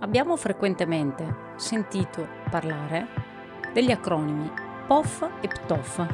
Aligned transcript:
Abbiamo 0.00 0.36
frequentemente 0.36 1.54
sentito 1.56 2.24
parlare 2.48 3.08
degli 3.72 3.90
acronimi 3.90 4.48
POF 4.86 5.28
e 5.40 5.48
PTOF. 5.48 6.06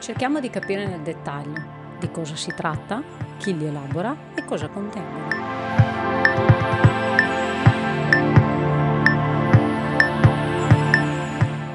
Cerchiamo 0.00 0.40
di 0.40 0.50
capire 0.50 0.88
nel 0.88 1.02
dettaglio 1.02 1.80
di 2.00 2.10
cosa 2.10 2.34
si 2.34 2.52
tratta, 2.52 3.00
chi 3.38 3.56
li 3.56 3.64
elabora 3.64 4.34
e 4.34 4.44
cosa 4.44 4.68
contengono. 4.68 5.28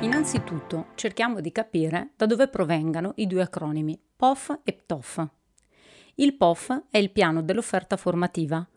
Innanzitutto 0.02 0.88
cerchiamo 0.95 1.39
di 1.39 1.54
capire 1.54 2.09
da 2.18 2.25
dove 2.25 2.50
provengano 2.50 3.14
i 3.16 3.25
due 3.25 3.43
acronimi 3.43 3.98
POF 4.18 4.59
e 4.66 4.73
PTOF. 4.73 5.25
Il 6.16 6.36
POF 6.36 6.84
è 6.89 6.98
il 6.98 7.11
piano 7.11 7.41
dell'offerta 7.41 7.95
formativa 7.95 8.68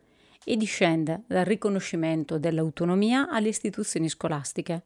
e 0.45 0.57
discende 0.57 1.23
dal 1.27 1.45
riconoscimento 1.45 2.39
dell'autonomia 2.39 3.29
alle 3.29 3.49
istituzioni 3.49 4.09
scolastiche. 4.09 4.85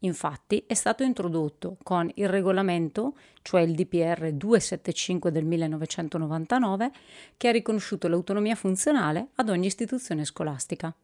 Infatti 0.00 0.62
è 0.66 0.74
stato 0.74 1.02
introdotto 1.02 1.78
con 1.82 2.10
il 2.14 2.28
regolamento, 2.28 3.14
cioè 3.42 3.62
il 3.62 3.74
DPR 3.74 4.32
275 4.32 5.30
del 5.30 5.44
1999, 5.44 6.90
che 7.36 7.48
ha 7.48 7.52
riconosciuto 7.52 8.08
l'autonomia 8.08 8.54
funzionale 8.54 9.28
ad 9.36 9.48
ogni 9.48 9.66
istituzione 9.66 10.24
scolastica. 10.24 10.94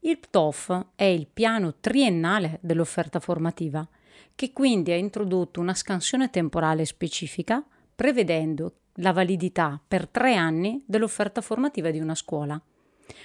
Il 0.00 0.18
PTOF 0.18 0.86
è 0.94 1.04
il 1.04 1.26
piano 1.26 1.74
triennale 1.80 2.58
dell'offerta 2.62 3.20
formativa, 3.20 3.86
che 4.34 4.52
quindi 4.52 4.92
ha 4.92 4.96
introdotto 4.96 5.60
una 5.60 5.74
scansione 5.74 6.30
temporale 6.30 6.84
specifica, 6.84 7.64
prevedendo 7.94 8.74
la 9.00 9.12
validità 9.12 9.80
per 9.86 10.08
tre 10.08 10.34
anni 10.36 10.82
dell'offerta 10.86 11.40
formativa 11.40 11.90
di 11.90 11.98
una 11.98 12.14
scuola. 12.14 12.60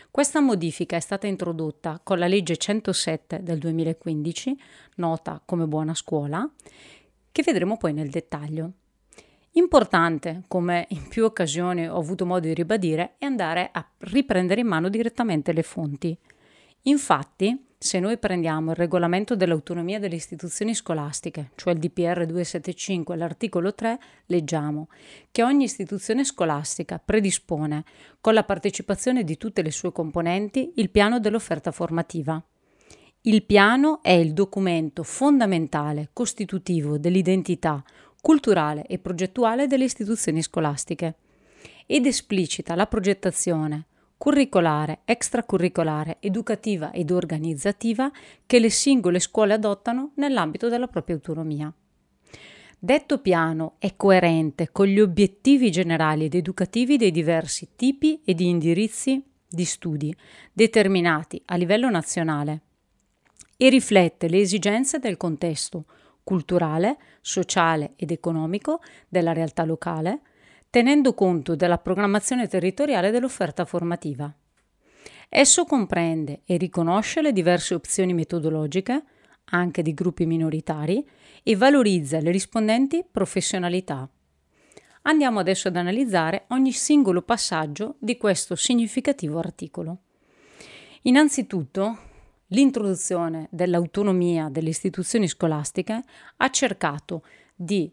Questa 0.09 0.39
modifica 0.39 0.95
è 0.95 0.99
stata 0.99 1.27
introdotta 1.27 1.99
con 2.03 2.19
la 2.19 2.27
legge 2.27 2.57
107 2.57 3.43
del 3.43 3.57
2015, 3.59 4.59
nota 4.95 5.41
come 5.43 5.65
buona 5.67 5.93
scuola, 5.93 6.49
che 7.31 7.43
vedremo 7.43 7.77
poi 7.77 7.93
nel 7.93 8.09
dettaglio. 8.09 8.71
Importante, 9.53 10.43
come 10.47 10.85
in 10.89 11.07
più 11.09 11.25
occasioni 11.25 11.87
ho 11.87 11.97
avuto 11.97 12.25
modo 12.25 12.47
di 12.47 12.53
ribadire, 12.53 13.15
è 13.17 13.25
andare 13.25 13.69
a 13.71 13.85
riprendere 13.99 14.61
in 14.61 14.67
mano 14.67 14.87
direttamente 14.87 15.51
le 15.51 15.63
fonti. 15.63 16.17
Infatti, 16.83 17.67
se 17.77 17.99
noi 17.99 18.17
prendiamo 18.17 18.71
il 18.71 18.75
regolamento 18.75 19.35
dell'autonomia 19.35 19.99
delle 19.99 20.15
istituzioni 20.15 20.75
scolastiche, 20.75 21.51
cioè 21.55 21.73
il 21.73 21.79
DPR 21.79 22.25
275, 22.25 23.15
l'articolo 23.15 23.73
3, 23.73 23.99
leggiamo 24.27 24.89
che 25.31 25.43
ogni 25.43 25.63
istituzione 25.63 26.23
scolastica 26.23 27.01
predispone, 27.03 27.83
con 28.19 28.33
la 28.33 28.43
partecipazione 28.43 29.23
di 29.23 29.37
tutte 29.37 29.61
le 29.61 29.71
sue 29.71 29.91
componenti, 29.91 30.73
il 30.75 30.91
piano 30.91 31.19
dell'offerta 31.19 31.71
formativa. 31.71 32.43
Il 33.21 33.43
piano 33.45 34.01
è 34.01 34.11
il 34.11 34.33
documento 34.33 35.03
fondamentale 35.03 36.09
costitutivo 36.13 36.97
dell'identità 36.97 37.83
culturale 38.21 38.85
e 38.85 38.99
progettuale 38.99 39.67
delle 39.67 39.83
istituzioni 39.83 40.41
scolastiche 40.43 41.15
ed 41.85 42.05
esplicita 42.05 42.75
la 42.75 42.87
progettazione, 42.87 43.87
curricolare, 44.21 44.99
extracurricolare, 45.05 46.17
educativa 46.19 46.91
ed 46.91 47.09
organizzativa 47.09 48.11
che 48.45 48.59
le 48.59 48.69
singole 48.69 49.17
scuole 49.17 49.53
adottano 49.53 50.11
nell'ambito 50.17 50.69
della 50.69 50.85
propria 50.85 51.15
autonomia. 51.15 51.73
Detto 52.77 53.17
piano 53.17 53.77
è 53.79 53.95
coerente 53.95 54.69
con 54.71 54.85
gli 54.85 54.99
obiettivi 54.99 55.71
generali 55.71 56.25
ed 56.25 56.35
educativi 56.35 56.97
dei 56.97 57.09
diversi 57.09 57.69
tipi 57.75 58.21
e 58.23 58.35
di 58.35 58.47
indirizzi 58.47 59.25
di 59.49 59.65
studi 59.65 60.15
determinati 60.53 61.41
a 61.45 61.55
livello 61.55 61.89
nazionale 61.89 62.61
e 63.57 63.69
riflette 63.69 64.29
le 64.29 64.37
esigenze 64.37 64.99
del 64.99 65.17
contesto 65.17 65.85
culturale, 66.23 66.97
sociale 67.21 67.93
ed 67.95 68.11
economico 68.11 68.81
della 69.09 69.33
realtà 69.33 69.65
locale, 69.65 70.21
tenendo 70.71 71.13
conto 71.13 71.57
della 71.57 71.77
programmazione 71.77 72.47
territoriale 72.47 73.11
dell'offerta 73.11 73.65
formativa. 73.65 74.33
Esso 75.27 75.65
comprende 75.65 76.41
e 76.45 76.55
riconosce 76.55 77.21
le 77.21 77.33
diverse 77.33 77.73
opzioni 77.73 78.13
metodologiche, 78.13 79.03
anche 79.51 79.81
di 79.81 79.93
gruppi 79.93 80.25
minoritari, 80.25 81.05
e 81.43 81.55
valorizza 81.57 82.21
le 82.21 82.31
rispondenti 82.31 83.03
professionalità. 83.09 84.09
Andiamo 85.03 85.39
adesso 85.39 85.67
ad 85.67 85.75
analizzare 85.75 86.45
ogni 86.49 86.71
singolo 86.71 87.21
passaggio 87.21 87.95
di 87.99 88.15
questo 88.15 88.55
significativo 88.55 89.39
articolo. 89.39 89.97
Innanzitutto, 91.01 91.97
l'introduzione 92.47 93.49
dell'autonomia 93.51 94.47
delle 94.47 94.69
istituzioni 94.69 95.27
scolastiche 95.27 96.01
ha 96.37 96.49
cercato 96.49 97.25
di 97.55 97.91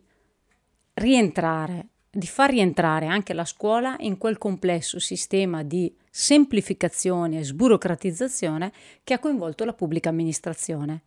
rientrare 0.94 1.88
di 2.18 2.26
far 2.26 2.50
rientrare 2.50 3.06
anche 3.06 3.32
la 3.32 3.44
scuola 3.44 3.94
in 4.00 4.18
quel 4.18 4.38
complesso 4.38 4.98
sistema 4.98 5.62
di 5.62 5.94
semplificazione 6.10 7.38
e 7.38 7.44
sburocratizzazione 7.44 8.72
che 9.04 9.14
ha 9.14 9.20
coinvolto 9.20 9.64
la 9.64 9.72
pubblica 9.72 10.08
amministrazione. 10.08 11.02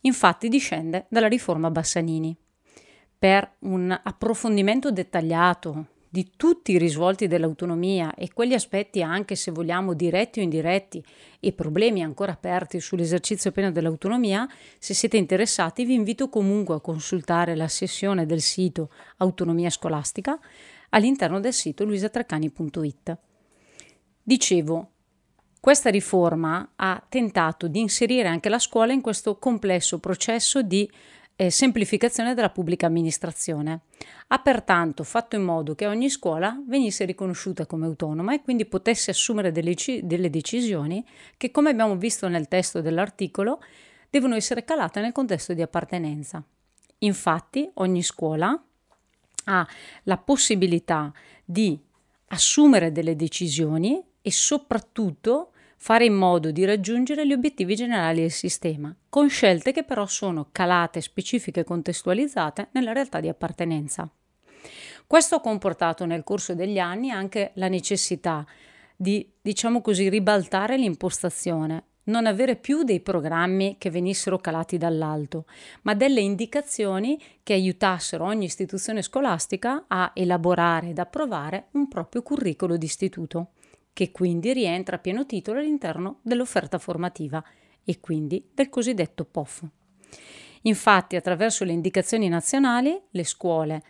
Infatti 0.00 0.48
discende 0.48 1.04
dalla 1.08 1.28
riforma 1.28 1.70
Bassanini. 1.70 2.34
Per 3.18 3.56
un 3.60 4.00
approfondimento 4.02 4.90
dettagliato 4.90 5.86
di 6.16 6.30
tutti 6.34 6.72
i 6.72 6.78
risvolti 6.78 7.26
dell'autonomia 7.26 8.14
e 8.14 8.32
quegli 8.32 8.54
aspetti 8.54 9.02
anche 9.02 9.34
se 9.34 9.50
vogliamo 9.50 9.92
diretti 9.92 10.40
o 10.40 10.42
indiretti 10.42 11.04
e 11.38 11.52
problemi 11.52 12.02
ancora 12.02 12.32
aperti 12.32 12.80
sull'esercizio 12.80 13.52
pieno 13.52 13.70
dell'autonomia, 13.70 14.48
se 14.78 14.94
siete 14.94 15.18
interessati 15.18 15.84
vi 15.84 15.92
invito 15.92 16.30
comunque 16.30 16.76
a 16.76 16.80
consultare 16.80 17.54
la 17.54 17.68
sessione 17.68 18.24
del 18.24 18.40
sito 18.40 18.88
Autonomia 19.18 19.68
Scolastica 19.68 20.38
all'interno 20.88 21.38
del 21.38 21.52
sito 21.52 21.84
luisatraccani.it. 21.84 23.18
Dicevo, 24.22 24.90
questa 25.60 25.90
riforma 25.90 26.72
ha 26.76 27.04
tentato 27.06 27.68
di 27.68 27.80
inserire 27.80 28.28
anche 28.28 28.48
la 28.48 28.58
scuola 28.58 28.94
in 28.94 29.02
questo 29.02 29.36
complesso 29.36 29.98
processo 29.98 30.62
di 30.62 30.90
eh, 31.36 31.50
semplificazione 31.50 32.34
della 32.34 32.50
pubblica 32.50 32.86
amministrazione. 32.86 33.82
Ha 34.28 34.38
pertanto 34.38 35.04
fatto 35.04 35.36
in 35.36 35.42
modo 35.42 35.74
che 35.74 35.86
ogni 35.86 36.08
scuola 36.08 36.60
venisse 36.66 37.04
riconosciuta 37.04 37.66
come 37.66 37.86
autonoma 37.86 38.34
e 38.34 38.42
quindi 38.42 38.64
potesse 38.64 39.10
assumere 39.10 39.52
delle, 39.52 39.74
delle 40.02 40.30
decisioni 40.30 41.06
che, 41.36 41.50
come 41.50 41.70
abbiamo 41.70 41.96
visto 41.96 42.26
nel 42.28 42.48
testo 42.48 42.80
dell'articolo, 42.80 43.62
devono 44.10 44.34
essere 44.34 44.64
calate 44.64 45.00
nel 45.00 45.12
contesto 45.12 45.52
di 45.52 45.62
appartenenza. 45.62 46.42
Infatti, 47.00 47.70
ogni 47.74 48.02
scuola 48.02 48.60
ha 49.48 49.68
la 50.04 50.16
possibilità 50.16 51.12
di 51.44 51.78
assumere 52.28 52.90
delle 52.90 53.14
decisioni 53.14 54.02
e 54.22 54.32
soprattutto 54.32 55.52
fare 55.76 56.04
in 56.04 56.14
modo 56.14 56.50
di 56.50 56.64
raggiungere 56.64 57.26
gli 57.26 57.32
obiettivi 57.32 57.76
generali 57.76 58.20
del 58.20 58.30
sistema, 58.30 58.94
con 59.08 59.28
scelte 59.28 59.72
che 59.72 59.84
però 59.84 60.06
sono 60.06 60.48
calate, 60.50 61.00
specifiche 61.00 61.60
e 61.60 61.64
contestualizzate 61.64 62.68
nella 62.72 62.92
realtà 62.92 63.20
di 63.20 63.28
appartenenza. 63.28 64.08
Questo 65.06 65.36
ha 65.36 65.40
comportato 65.40 66.04
nel 66.04 66.24
corso 66.24 66.54
degli 66.54 66.78
anni 66.78 67.10
anche 67.10 67.52
la 67.54 67.68
necessità 67.68 68.44
di, 68.96 69.30
diciamo 69.40 69.80
così, 69.80 70.08
ribaltare 70.08 70.76
l'impostazione, 70.76 71.84
non 72.04 72.26
avere 72.26 72.56
più 72.56 72.82
dei 72.82 73.00
programmi 73.00 73.76
che 73.78 73.90
venissero 73.90 74.38
calati 74.38 74.78
dall'alto, 74.78 75.44
ma 75.82 75.94
delle 75.94 76.20
indicazioni 76.20 77.20
che 77.42 77.52
aiutassero 77.52 78.24
ogni 78.24 78.46
istituzione 78.46 79.02
scolastica 79.02 79.84
a 79.86 80.10
elaborare 80.14 80.88
ed 80.88 80.98
approvare 80.98 81.66
un 81.72 81.88
proprio 81.88 82.22
curriculum 82.22 82.76
di 82.76 82.86
istituto 82.86 83.50
che 83.96 84.12
quindi 84.12 84.52
rientra 84.52 84.96
a 84.96 84.98
pieno 84.98 85.24
titolo 85.24 85.58
all'interno 85.58 86.18
dell'offerta 86.20 86.76
formativa 86.76 87.42
e 87.82 87.98
quindi 87.98 88.46
del 88.52 88.68
cosiddetto 88.68 89.24
POF. 89.24 89.64
Infatti, 90.64 91.16
attraverso 91.16 91.64
le 91.64 91.72
indicazioni 91.72 92.28
nazionali, 92.28 93.00
le 93.08 93.24
scuole 93.24 93.82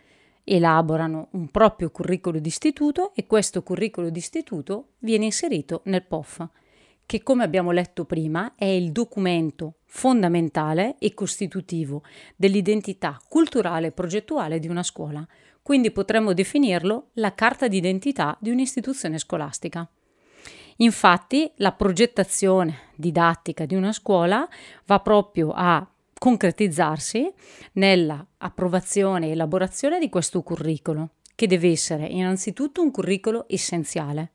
elaborano 0.45 1.27
un 1.31 1.49
proprio 1.49 1.91
curriculum 1.91 2.39
d'istituto 2.39 3.13
e 3.15 3.27
questo 3.27 3.63
curriculum 3.63 4.09
d'istituto 4.09 4.91
viene 4.99 5.25
inserito 5.25 5.81
nel 5.87 6.05
POF, 6.05 6.47
che 7.05 7.21
come 7.21 7.43
abbiamo 7.43 7.71
letto 7.71 8.05
prima 8.05 8.55
è 8.55 8.63
il 8.63 8.93
documento 8.93 9.79
fondamentale 9.83 10.95
e 10.99 11.13
costitutivo 11.13 12.03
dell'identità 12.37 13.19
culturale 13.27 13.87
e 13.87 13.91
progettuale 13.91 14.59
di 14.59 14.69
una 14.69 14.83
scuola, 14.83 15.27
quindi 15.61 15.91
potremmo 15.91 16.31
definirlo 16.31 17.09
la 17.15 17.35
carta 17.35 17.67
d'identità 17.67 18.37
di 18.39 18.51
un'istituzione 18.51 19.17
scolastica. 19.17 19.85
Infatti 20.77 21.51
la 21.55 21.71
progettazione 21.71 22.89
didattica 22.95 23.65
di 23.65 23.75
una 23.75 23.91
scuola 23.91 24.47
va 24.85 24.99
proprio 24.99 25.51
a 25.55 25.87
concretizzarsi 26.19 27.31
nella 27.73 28.25
approvazione 28.37 29.27
e 29.27 29.31
elaborazione 29.31 29.99
di 29.99 30.09
questo 30.09 30.41
curriculum, 30.41 31.07
che 31.35 31.47
deve 31.47 31.71
essere 31.71 32.05
innanzitutto 32.05 32.81
un 32.81 32.91
curriculum 32.91 33.45
essenziale. 33.47 34.31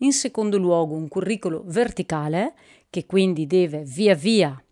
in 0.00 0.12
secondo 0.12 0.58
luogo 0.58 0.94
un 0.94 1.08
curriculum 1.08 1.62
verticale 1.64 2.52
che 2.90 3.06
quindi 3.06 3.46
deve 3.46 3.82
via 3.82 4.14
via 4.14 4.62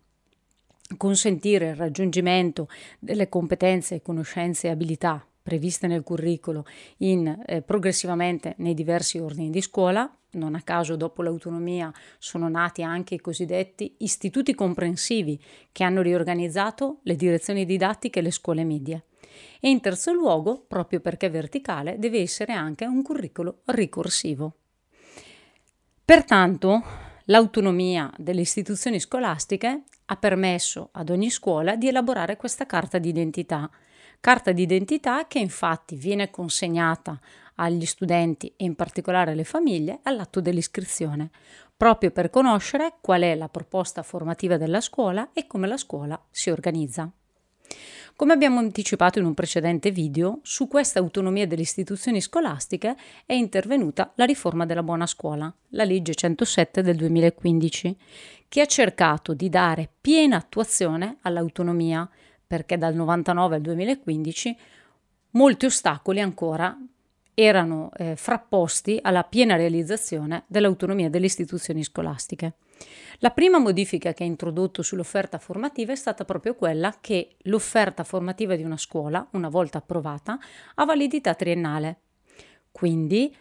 consentire 0.99 1.70
il 1.70 1.76
raggiungimento 1.76 2.69
delle 2.99 3.31
competenze, 3.31 4.02
conoscenze 4.02 4.66
e 4.66 4.70
abilità 4.70 5.26
previste 5.44 5.87
nel 5.87 6.02
curriculum 6.02 6.62
in, 6.99 7.43
eh, 7.44 7.61
progressivamente 7.61 8.55
nei 8.58 8.73
diversi 8.73 9.19
ordini 9.19 9.50
di 9.50 9.61
scuola. 9.61 10.11
Non 10.32 10.55
a 10.55 10.62
caso 10.62 10.96
dopo 10.96 11.23
l'autonomia 11.23 11.93
sono 12.19 12.49
nati 12.49 12.82
anche 12.82 13.14
i 13.14 13.20
cosiddetti 13.20 13.96
istituti 13.99 14.55
comprensivi 14.55 15.38
che 15.70 15.85
hanno 15.85 16.00
riorganizzato 16.00 17.00
le 17.02 17.14
direzioni 17.14 17.67
didattiche 17.67 18.20
e 18.20 18.23
le 18.23 18.31
scuole 18.31 18.64
medie. 18.64 19.05
E 19.61 19.69
in 19.69 19.81
terzo 19.81 20.12
luogo, 20.14 20.64
proprio 20.67 21.00
perché 21.00 21.29
verticale, 21.29 21.99
deve 21.99 22.20
essere 22.20 22.55
anche 22.55 22.87
un 22.87 23.02
curriculum 23.02 23.55
ricorsivo. 23.67 24.55
Pertanto, 26.02 26.82
l'autonomia 27.26 28.11
delle 28.17 28.40
istituzioni 28.40 28.99
scolastiche 28.99 29.82
ha 30.06 30.17
permesso 30.17 30.88
ad 30.93 31.11
ogni 31.11 31.31
scuola 31.31 31.76
di 31.76 31.88
elaborare 31.88 32.37
questa 32.37 32.67
carta 32.67 32.99
d'identità, 32.99 33.70
carta 34.25 34.53
d'identità 34.53 35.26
che 35.26 35.38
infatti 35.38 35.97
viene 35.97 36.31
consegnata 36.31 37.21
agli 37.56 37.85
studenti 37.85 38.50
e 38.56 38.65
in 38.65 38.75
particolare 38.75 39.32
alle 39.32 39.44
famiglie 39.44 39.99
all'atto 40.05 40.41
dell'iscrizione, 40.41 41.29
proprio 41.76 42.11
per 42.11 42.31
conoscere 42.31 42.94
qual 43.03 43.21
è 43.21 43.35
la 43.35 43.50
proposta 43.50 44.03
formativa 44.03 44.56
della 44.56 44.81
scuola 44.81 45.29
e 45.35 45.47
come 45.47 45.67
la 45.67 45.76
scuola 45.76 46.19
si 46.31 46.49
organizza. 46.49 47.06
Come 48.17 48.32
abbiamo 48.32 48.61
anticipato 48.61 49.19
in 49.19 49.26
un 49.26 49.35
precedente 49.35 49.91
video, 49.91 50.38
su 50.41 50.69
questa 50.69 51.00
autonomia 51.00 51.47
delle 51.47 51.61
istituzioni 51.61 52.23
scolastiche 52.23 52.97
è 53.26 53.35
intervenuta 53.35 54.11
la 54.15 54.25
riforma 54.25 54.65
della 54.65 54.82
buona 54.82 55.06
scuola, 55.06 55.55
la 55.71 55.85
legge 55.85 56.15
107 56.15 56.81
del 56.81 56.97
2015, 56.97 57.99
che 58.49 58.61
ha 58.62 58.67
cercato 58.67 59.35
di 59.35 59.50
dare 59.50 59.91
piena 60.00 60.37
attuazione 60.37 61.19
all'autonomia, 61.21 62.09
perché 62.55 62.79
dal 62.79 62.95
99 62.95 63.56
al 63.56 63.62
2015 63.62 64.56
molti 65.31 65.67
ostacoli 65.67 66.21
ancora 66.21 66.79
erano 67.35 67.91
eh, 67.97 68.15
frapposti 68.15 69.01
alla 69.03 69.25
piena 69.25 69.56
realizzazione 69.56 70.45
dell'autonomia 70.47 71.11
delle 71.11 71.27
istituzioni 71.27 71.83
scolastiche. 71.83 72.53
La 73.19 73.31
prima 73.31 73.59
modifica 73.59 74.12
che 74.12 74.23
ha 74.23 74.27
introdotto 74.27 74.83
sull'offerta 74.83 75.39
formativa 75.39 75.91
è 75.91 75.97
stata 75.97 76.25
proprio 76.25 76.55
quella 76.55 76.99
che 77.01 77.35
l'offerta 77.39 78.05
formativa 78.05 78.55
di 78.55 78.62
una 78.62 78.77
scuola, 78.77 79.27
una 79.33 79.49
volta 79.49 79.79
approvata, 79.79 80.39
ha 80.77 80.85
validità 80.85 81.35
triennale. 81.35 81.99
Quindi 82.71 83.35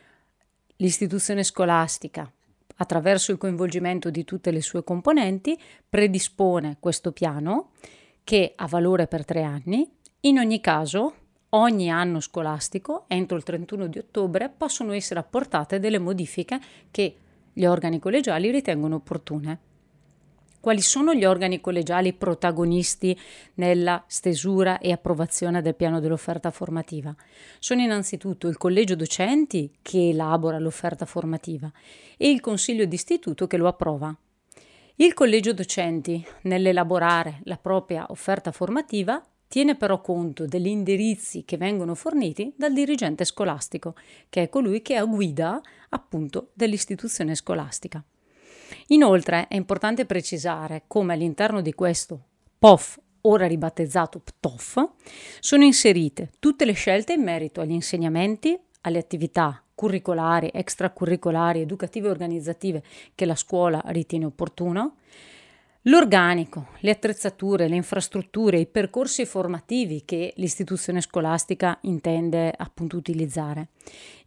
l'istituzione 0.78 1.44
scolastica, 1.44 2.28
attraverso 2.78 3.32
il 3.32 3.38
coinvolgimento 3.38 4.10
di 4.10 4.24
tutte 4.24 4.50
le 4.50 4.62
sue 4.64 4.84
componenti, 4.84 5.56
predispone 5.88 6.78
questo 6.80 7.12
piano 7.12 7.74
che 8.24 8.54
ha 8.56 8.68
valore 8.68 9.08
per 9.08 9.26
tre 9.26 9.44
anni. 9.44 9.90
In 10.22 10.38
ogni 10.40 10.62
caso, 10.62 11.14
ogni 11.50 11.92
anno 11.92 12.20
scolastico, 12.20 13.06
entro 13.08 13.38
il 13.38 13.44
31 13.44 13.88
di 13.88 14.00
ottobre, 14.00 14.50
possono 14.56 14.94
essere 14.94 15.20
apportate 15.20 15.80
delle 15.80 16.00
modifiche 16.00 16.60
che 16.92 17.16
gli 17.52 17.66
organi 17.66 18.00
collegiali 18.00 18.50
ritengono 18.52 18.96
opportune. 18.96 19.60
Quali 20.64 20.80
sono 20.80 21.14
gli 21.14 21.26
organi 21.26 21.60
collegiali 21.60 22.14
protagonisti 22.14 23.20
nella 23.56 24.02
stesura 24.08 24.78
e 24.78 24.94
approvazione 24.94 25.62
del 25.62 25.76
piano 25.76 26.00
dell'offerta 26.00 26.52
formativa? 26.52 27.14
Sono 27.60 27.82
innanzitutto 27.82 28.48
il 28.48 28.56
collegio 28.56 28.96
docenti 28.96 29.70
che 29.82 30.10
elabora 30.12 30.60
l'offerta 30.60 31.06
formativa 31.06 31.70
e 32.16 32.30
il 32.30 32.40
consiglio 32.40 32.86
d'istituto 32.86 33.46
che 33.46 33.58
lo 33.58 33.68
approva. 33.68 34.16
Il 34.98 35.16
collegio 35.16 35.54
docenti, 35.54 36.24
nell'elaborare 36.44 37.40
la 37.46 37.58
propria 37.58 38.06
offerta 38.10 38.52
formativa, 38.52 39.20
tiene 39.48 39.76
però 39.76 40.02
conto 40.02 40.46
degli 40.46 40.68
indirizzi 40.68 41.46
che 41.46 41.58
vengono 41.58 41.96
forniti 41.96 42.54
dal 42.56 42.74
dirigente 42.74 43.26
scolastico, 43.26 43.96
che 44.30 44.44
è 44.44 44.50
colui 44.50 44.84
che 44.84 44.96
ha 44.96 45.04
guida 45.06 45.60
appunto 45.90 46.52
dell'istituzione 46.54 47.34
scolastica. 47.34 48.04
Inoltre 48.88 49.48
è 49.48 49.56
importante 49.56 50.06
precisare 50.06 50.84
come 50.86 51.14
all'interno 51.14 51.62
di 51.62 51.74
questo 51.74 52.26
POF, 52.60 53.00
ora 53.22 53.48
ribattezzato 53.48 54.20
PTOF, 54.20 54.90
sono 55.40 55.64
inserite 55.64 56.34
tutte 56.38 56.66
le 56.66 56.74
scelte 56.74 57.14
in 57.14 57.24
merito 57.24 57.62
agli 57.62 57.72
insegnamenti, 57.72 58.60
alle 58.84 59.00
attività 59.00 59.62
curricolari, 59.76 60.50
extracurricolari, 60.54 61.62
educative 61.62 62.08
e 62.08 62.12
organizzative 62.12 62.84
che 63.16 63.26
la 63.26 63.36
scuola 63.36 63.82
ritiene 63.88 64.26
opportuno, 64.26 64.96
L'organico, 65.88 66.68
le 66.80 66.92
attrezzature, 66.92 67.68
le 67.68 67.76
infrastrutture, 67.76 68.58
i 68.58 68.68
percorsi 68.68 69.26
formativi 69.26 70.04
che 70.06 70.32
l'istituzione 70.38 71.02
scolastica 71.02 71.78
intende 71.82 72.54
appunto 72.56 72.96
utilizzare. 72.96 73.68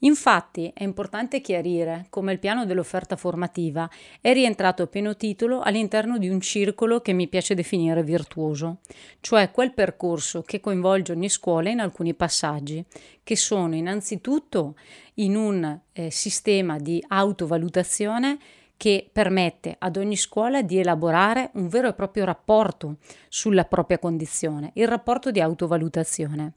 Infatti 0.01 0.71
è 0.75 0.83
importante 0.83 1.41
chiarire 1.41 2.09
come 2.11 2.33
il 2.33 2.41
piano 2.41 2.67
dell'offerta 2.67 3.17
formativa 3.17 3.89
è 4.21 4.35
rientrato 4.35 4.83
a 4.83 4.87
pieno 4.87 5.17
titolo 5.17 5.63
all'interno 5.63 6.19
di 6.19 6.29
un 6.29 6.43
circolo 6.43 7.01
che 7.01 7.15
mi 7.15 7.27
piace 7.27 7.55
definire 7.55 8.03
virtuoso, 8.03 8.81
cioè 9.21 9.51
quel 9.51 9.73
percorso 9.73 10.43
che 10.43 10.61
coinvolge 10.61 11.13
ogni 11.13 11.31
scuola 11.31 11.71
in 11.71 11.81
alcuni 11.81 12.13
passaggi, 12.13 12.85
che 13.25 13.35
sono 13.35 13.75
innanzitutto 13.75 14.75
in 15.15 15.35
un 15.35 15.81
eh, 15.93 16.11
sistema 16.11 16.77
di 16.79 17.03
autovalutazione 17.09 18.39
che 18.77 19.09
permette 19.11 19.77
ad 19.79 19.97
ogni 19.97 20.17
scuola 20.17 20.63
di 20.63 20.79
elaborare 20.79 21.51
un 21.55 21.69
vero 21.69 21.89
e 21.89 21.95
proprio 21.95 22.25
rapporto 22.25 22.97
sulla 23.29 23.65
propria 23.65 23.99
condizione, 23.99 24.71
il 24.75 24.89
rapporto 24.89 25.31
di 25.31 25.41
autovalutazione. 25.41 26.53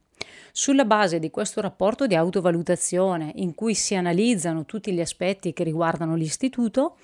Sulla 0.51 0.83
base 0.83 1.19
di 1.19 1.30
questo 1.30 1.62
rapporto 1.62 2.06
di 2.06 2.16
autovalutazione, 2.16 3.31
in 3.36 3.56
cui 3.56 3.74
si 3.74 3.95
analizzano 3.95 4.66
tutti 4.66 4.92
gli 4.92 5.00
aspetti 5.00 5.54
che 5.54 5.63
riguardano 5.63 6.16
l'istituto, 6.16 6.98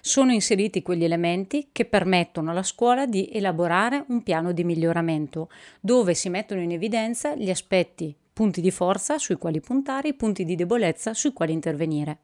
sono 0.00 0.32
inseriti 0.32 0.82
quegli 0.82 1.04
elementi 1.04 1.68
che 1.72 1.84
permettono 1.84 2.50
alla 2.50 2.62
scuola 2.62 3.06
di 3.06 3.28
elaborare 3.30 4.04
un 4.08 4.22
piano 4.22 4.52
di 4.52 4.64
miglioramento, 4.64 5.50
dove 5.80 6.14
si 6.14 6.30
mettono 6.30 6.62
in 6.62 6.72
evidenza 6.72 7.34
gli 7.34 7.50
aspetti, 7.50 8.16
punti 8.32 8.60
di 8.60 8.70
forza 8.70 9.18
sui 9.18 9.36
quali 9.36 9.60
puntare, 9.60 10.08
i 10.08 10.14
punti 10.14 10.44
di 10.44 10.54
debolezza 10.54 11.12
sui 11.12 11.32
quali 11.32 11.52
intervenire. 11.52 12.18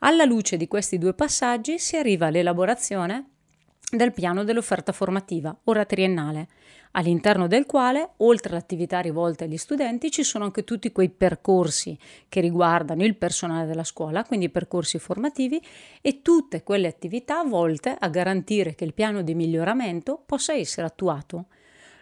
Alla 0.00 0.24
luce 0.24 0.58
di 0.58 0.68
questi 0.68 0.98
due 0.98 1.14
passaggi 1.14 1.78
si 1.78 1.96
arriva 1.96 2.26
all'elaborazione 2.26 3.30
del 3.90 4.12
piano 4.12 4.44
dell'offerta 4.44 4.92
formativa, 4.92 5.56
ora 5.64 5.86
triennale, 5.86 6.48
all'interno 6.92 7.46
del 7.46 7.64
quale, 7.64 8.10
oltre 8.18 8.52
all'attività 8.52 9.00
rivolta 9.00 9.44
agli 9.44 9.56
studenti, 9.56 10.10
ci 10.10 10.22
sono 10.22 10.44
anche 10.44 10.64
tutti 10.64 10.92
quei 10.92 11.08
percorsi 11.08 11.96
che 12.28 12.40
riguardano 12.40 13.04
il 13.04 13.16
personale 13.16 13.66
della 13.66 13.84
scuola, 13.84 14.24
quindi 14.24 14.50
percorsi 14.50 14.98
formativi, 14.98 15.62
e 16.02 16.20
tutte 16.20 16.62
quelle 16.62 16.88
attività 16.88 17.42
volte 17.44 17.96
a 17.98 18.08
garantire 18.08 18.74
che 18.74 18.84
il 18.84 18.92
piano 18.92 19.22
di 19.22 19.34
miglioramento 19.34 20.22
possa 20.26 20.52
essere 20.52 20.86
attuato. 20.86 21.46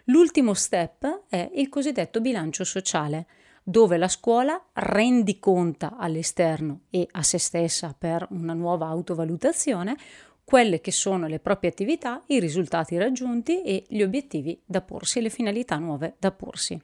L'ultimo 0.05 0.53
step 0.53 1.23
è 1.29 1.49
il 1.53 1.69
cosiddetto 1.69 2.19
bilancio 2.19 2.65
sociale, 2.65 3.25
dove 3.67 3.97
la 3.97 4.07
scuola 4.07 4.63
rendiconta 4.73 5.97
all'esterno 5.97 6.81
e 6.91 7.07
a 7.09 7.23
se 7.23 7.39
stessa 7.39 7.95
per 7.97 8.27
una 8.29 8.53
nuova 8.53 8.85
autovalutazione 8.85 9.97
quelle 10.43 10.79
che 10.81 10.91
sono 10.91 11.25
le 11.25 11.39
proprie 11.39 11.71
attività, 11.71 12.21
i 12.27 12.39
risultati 12.39 12.95
raggiunti 12.95 13.63
e 13.63 13.83
gli 13.87 14.03
obiettivi 14.03 14.61
da 14.63 14.81
porsi 14.81 15.19
le 15.19 15.31
finalità 15.31 15.77
nuove 15.77 16.13
da 16.19 16.31
porsi. 16.31 16.79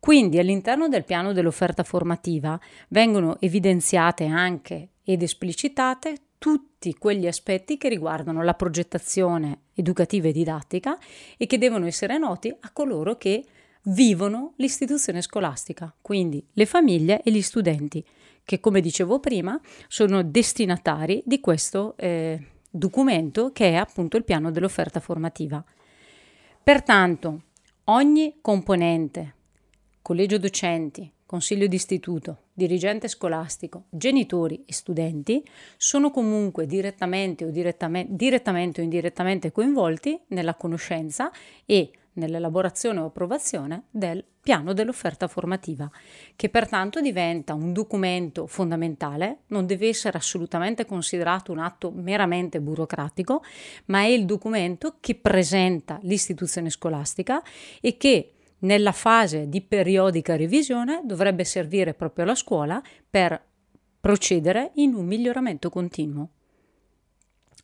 Quindi 0.00 0.40
all'interno 0.40 0.88
del 0.88 1.04
piano 1.04 1.32
dell'offerta 1.32 1.84
formativa 1.84 2.58
vengono 2.88 3.36
evidenziate 3.38 4.24
anche 4.24 4.88
ed 5.04 5.22
esplicitate 5.22 6.16
tutti 6.38 6.94
quegli 6.94 7.28
aspetti 7.28 7.78
che 7.78 7.88
riguardano 7.88 8.42
la 8.42 8.54
progettazione 8.54 9.60
educativa 9.74 10.26
e 10.26 10.32
didattica 10.32 10.98
e 11.36 11.46
che 11.46 11.58
devono 11.58 11.86
essere 11.86 12.18
noti 12.18 12.54
a 12.58 12.70
coloro 12.72 13.16
che 13.16 13.44
vivono 13.88 14.54
l'istituzione 14.56 15.22
scolastica, 15.22 15.94
quindi 16.00 16.44
le 16.52 16.66
famiglie 16.66 17.22
e 17.22 17.30
gli 17.30 17.42
studenti, 17.42 18.04
che 18.44 18.60
come 18.60 18.80
dicevo 18.80 19.18
prima 19.20 19.60
sono 19.88 20.22
destinatari 20.22 21.22
di 21.24 21.40
questo 21.40 21.96
eh, 21.96 22.40
documento 22.70 23.52
che 23.52 23.70
è 23.70 23.74
appunto 23.74 24.16
il 24.16 24.24
piano 24.24 24.50
dell'offerta 24.50 25.00
formativa. 25.00 25.64
Pertanto, 26.62 27.42
ogni 27.84 28.38
componente, 28.40 29.34
collegio 30.02 30.38
docenti, 30.38 31.12
consiglio 31.24 31.66
d'istituto, 31.66 32.44
dirigente 32.52 33.08
scolastico, 33.08 33.84
genitori 33.90 34.62
e 34.64 34.72
studenti 34.72 35.44
sono 35.76 36.10
comunque 36.10 36.66
direttamente 36.66 37.44
o, 37.44 37.50
direttamente, 37.50 38.14
direttamente 38.14 38.80
o 38.80 38.84
indirettamente 38.84 39.52
coinvolti 39.52 40.20
nella 40.28 40.54
conoscenza 40.54 41.30
e 41.64 41.90
nell'elaborazione 42.16 43.00
o 43.00 43.06
approvazione 43.06 43.84
del 43.90 44.24
piano 44.46 44.72
dell'offerta 44.72 45.26
formativa, 45.26 45.90
che 46.36 46.48
pertanto 46.48 47.00
diventa 47.00 47.54
un 47.54 47.72
documento 47.72 48.46
fondamentale, 48.46 49.38
non 49.48 49.66
deve 49.66 49.88
essere 49.88 50.18
assolutamente 50.18 50.84
considerato 50.84 51.50
un 51.50 51.58
atto 51.58 51.90
meramente 51.90 52.60
burocratico, 52.60 53.42
ma 53.86 54.00
è 54.02 54.06
il 54.06 54.24
documento 54.24 54.98
che 55.00 55.16
presenta 55.16 55.98
l'istituzione 56.02 56.70
scolastica 56.70 57.42
e 57.80 57.96
che 57.96 58.34
nella 58.58 58.92
fase 58.92 59.48
di 59.48 59.60
periodica 59.62 60.36
revisione 60.36 61.02
dovrebbe 61.04 61.44
servire 61.44 61.94
proprio 61.94 62.24
alla 62.24 62.34
scuola 62.34 62.80
per 63.08 63.42
procedere 64.00 64.70
in 64.74 64.94
un 64.94 65.06
miglioramento 65.06 65.68
continuo. 65.70 66.30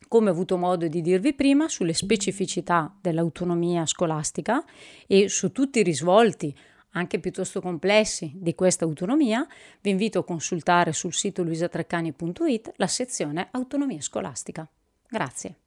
Come 0.07 0.29
ho 0.29 0.33
avuto 0.33 0.57
modo 0.57 0.87
di 0.87 1.01
dirvi 1.01 1.33
prima, 1.33 1.67
sulle 1.67 1.93
specificità 1.93 2.93
dell'autonomia 3.01 3.85
scolastica 3.85 4.63
e 5.07 5.29
su 5.29 5.51
tutti 5.51 5.79
i 5.79 5.83
risvolti 5.83 6.55
anche 6.95 7.19
piuttosto 7.19 7.61
complessi 7.61 8.31
di 8.35 8.53
questa 8.55 8.85
autonomia, 8.85 9.45
vi 9.81 9.89
invito 9.89 10.19
a 10.19 10.23
consultare 10.23 10.93
sul 10.93 11.13
sito 11.13 11.43
luisatreccani.it 11.43 12.73
la 12.75 12.87
sezione 12.87 13.47
Autonomia 13.51 14.01
scolastica. 14.01 14.67
Grazie. 15.09 15.62